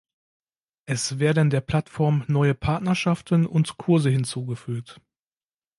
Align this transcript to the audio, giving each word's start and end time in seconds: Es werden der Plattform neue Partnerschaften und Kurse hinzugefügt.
Es 0.87 1.19
werden 1.19 1.51
der 1.51 1.61
Plattform 1.61 2.23
neue 2.27 2.55
Partnerschaften 2.55 3.45
und 3.45 3.77
Kurse 3.77 4.09
hinzugefügt. 4.09 4.99